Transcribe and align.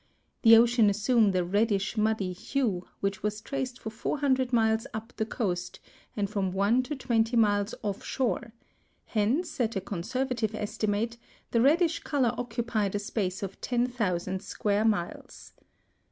The 0.41 0.57
ocean 0.57 0.89
assumed 0.89 1.35
a 1.35 1.43
reddish 1.45 1.95
muddy 1.95 2.33
hue 2.33 2.87
which 3.01 3.21
was 3.21 3.39
traced 3.39 3.77
for 3.79 3.91
four 3.91 4.17
hundred 4.17 4.51
miles 4.51 4.87
up 4.95 5.13
the 5.15 5.27
coast 5.27 5.79
and 6.17 6.27
from 6.27 6.51
one 6.51 6.81
to 6.81 6.95
twenty 6.95 7.37
miles 7.37 7.75
offshore; 7.83 8.51
hence, 9.05 9.59
at 9.59 9.75
a 9.75 9.81
conservative 9.81 10.55
estimate, 10.55 11.17
the 11.51 11.61
reddish 11.61 11.99
color 11.99 12.33
occupied 12.35 12.95
a 12.95 12.97
space 12.97 13.43
of 13.43 13.61
ten 13.61 13.85
thousand 13.85 14.41
square 14.41 14.85
miles. 14.85 15.53